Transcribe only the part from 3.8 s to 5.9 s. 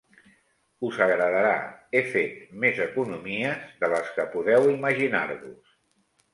de les que podeu imaginar-vos.